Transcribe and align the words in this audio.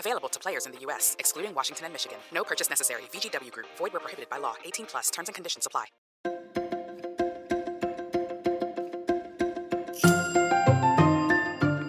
Available 0.00 0.30
to 0.30 0.40
players 0.40 0.64
in 0.64 0.72
the 0.72 0.78
U.S., 0.80 1.14
excluding 1.18 1.54
Washington 1.54 1.84
and 1.84 1.92
Michigan. 1.92 2.16
No 2.32 2.42
purchase 2.42 2.70
necessary. 2.70 3.02
VGW 3.12 3.52
Group. 3.52 3.66
Void 3.76 3.92
where 3.92 4.00
prohibited 4.00 4.30
by 4.30 4.38
law. 4.38 4.54
18 4.64 4.86
plus. 4.86 5.10
Terms 5.10 5.28
and 5.28 5.34
conditions 5.34 5.66
apply. 5.66 5.86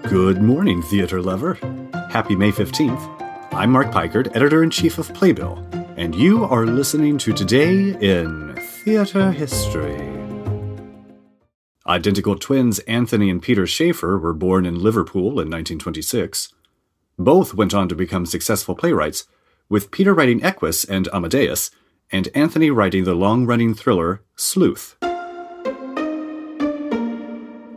Good 0.10 0.42
morning, 0.42 0.82
theater 0.82 1.22
lover. 1.22 1.54
Happy 2.12 2.36
May 2.36 2.52
15th. 2.52 3.00
I'm 3.54 3.72
Mark 3.72 3.92
Peikert, 3.92 4.36
editor-in-chief 4.36 4.98
of 4.98 5.14
Playbill, 5.14 5.66
and 5.96 6.14
you 6.14 6.44
are 6.44 6.66
listening 6.66 7.18
to 7.20 7.32
Today 7.32 7.96
in 8.02 8.58
Theater 8.84 9.32
History. 9.32 10.10
Identical 11.88 12.36
twins 12.36 12.80
Anthony 12.80 13.30
and 13.30 13.42
Peter 13.42 13.66
Shaffer 13.66 14.20
were 14.20 14.34
born 14.34 14.66
in 14.66 14.84
Liverpool 14.84 15.40
in 15.40 15.50
1926. 15.50 16.54
Both 17.24 17.54
went 17.54 17.76
on 17.76 17.88
to 17.88 17.94
become 17.94 18.26
successful 18.26 18.74
playwrights, 18.74 19.28
with 19.70 19.92
Peter 19.92 20.12
writing 20.12 20.44
Equus 20.44 20.84
and 20.84 21.08
Amadeus, 21.14 21.70
and 22.12 22.28
Anthony 22.34 22.72
writing 22.72 23.04
the 23.04 23.14
long 23.14 23.46
running 23.46 23.76
thriller 23.76 24.24
Sleuth. 24.36 24.96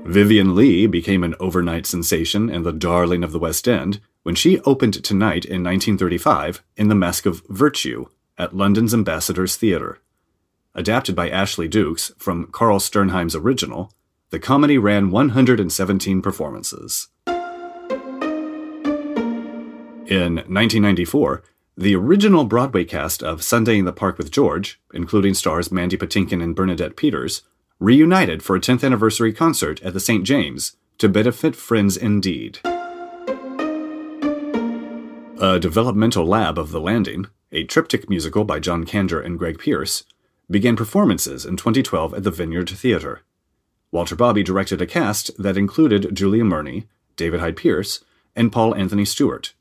Vivien 0.07 0.55
Leigh 0.55 0.87
became 0.87 1.23
an 1.23 1.35
overnight 1.39 1.85
sensation 1.85 2.49
and 2.49 2.65
the 2.65 2.73
darling 2.73 3.23
of 3.23 3.33
the 3.33 3.39
West 3.39 3.69
End 3.69 4.01
when 4.23 4.35
she 4.35 4.61
opened 4.61 5.05
tonight 5.05 5.45
in 5.45 5.63
1935 5.63 6.63
in 6.79 6.89
The 6.89 6.95
Mask 6.95 7.27
of 7.27 7.43
Virtue 7.51 8.07
at 8.39 8.57
London's 8.57 8.95
Ambassadors 8.95 9.57
Theatre. 9.57 10.01
Adapted 10.75 11.15
by 11.15 11.29
Ashley 11.29 11.69
Dukes 11.69 12.13
from 12.17 12.47
Carl 12.47 12.81
Sternheim's 12.81 13.37
original, 13.37 13.93
the 14.31 14.39
comedy 14.39 14.79
ran 14.79 15.11
117 15.11 16.23
performances. 16.23 17.09
In 20.15 20.37
1994, 20.37 21.43
the 21.77 21.97
original 21.97 22.45
Broadway 22.45 22.85
cast 22.85 23.21
of 23.21 23.43
Sunday 23.43 23.79
in 23.79 23.85
the 23.85 23.93
Park 23.93 24.17
with 24.17 24.31
George, 24.31 24.81
including 24.93 25.35
stars 25.35 25.73
Mandy 25.73 25.97
Patinkin 25.97 26.41
and 26.41 26.55
Bernadette 26.55 26.95
Peters, 26.95 27.43
reunited 27.81 28.41
for 28.41 28.55
a 28.55 28.61
10th 28.61 28.85
anniversary 28.85 29.33
concert 29.33 29.83
at 29.83 29.93
the 29.93 29.99
St. 29.99 30.23
James 30.23 30.77
to 30.99 31.09
benefit 31.09 31.57
Friends 31.57 31.97
Indeed. 31.97 32.61
A 35.43 35.59
developmental 35.61 36.25
lab 36.25 36.61
of 36.61 36.71
The 36.71 36.81
Landing, 36.81 37.27
a 37.51 37.65
triptych 37.65 38.09
musical 38.09 38.45
by 38.45 38.61
John 38.61 38.85
Kander 38.85 39.21
and 39.21 39.37
Greg 39.37 39.59
Pierce, 39.59 40.05
began 40.49 40.77
performances 40.77 41.45
in 41.45 41.57
2012 41.57 42.15
at 42.15 42.23
the 42.23 42.31
Vineyard 42.31 42.71
Theatre. 42.71 43.23
Walter 43.91 44.15
Bobbie 44.15 44.45
directed 44.45 44.81
a 44.81 44.87
cast 44.87 45.37
that 45.43 45.57
included 45.57 46.15
Julia 46.15 46.45
Murney, 46.45 46.87
David 47.17 47.41
Hyde 47.41 47.57
Pierce, 47.57 48.05
and 48.37 48.53
Paul 48.53 48.77
Anthony 48.77 49.05
Stewart. 49.05 49.55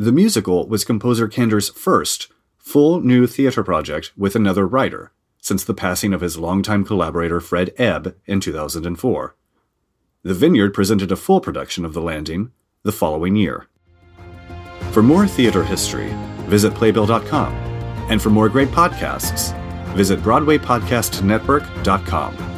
The 0.00 0.12
musical 0.12 0.68
was 0.68 0.84
composer 0.84 1.26
Kander's 1.26 1.70
first 1.70 2.28
full 2.56 3.00
new 3.00 3.26
theater 3.26 3.64
project 3.64 4.12
with 4.16 4.36
another 4.36 4.64
writer 4.64 5.10
since 5.40 5.64
the 5.64 5.74
passing 5.74 6.14
of 6.14 6.20
his 6.20 6.38
longtime 6.38 6.84
collaborator 6.84 7.40
Fred 7.40 7.74
Ebb 7.78 8.14
in 8.24 8.38
2004. 8.38 9.34
The 10.22 10.34
Vineyard 10.34 10.72
presented 10.72 11.10
a 11.10 11.16
full 11.16 11.40
production 11.40 11.84
of 11.84 11.94
The 11.94 12.00
Landing 12.00 12.52
the 12.84 12.92
following 12.92 13.34
year. 13.34 13.66
For 14.92 15.02
more 15.02 15.26
theater 15.26 15.64
history, 15.64 16.14
visit 16.46 16.74
playbill.com. 16.74 17.52
And 18.08 18.22
for 18.22 18.30
more 18.30 18.48
great 18.48 18.68
podcasts, 18.68 19.52
visit 19.96 20.20
BroadwayPodcastNetwork.com. 20.20 22.57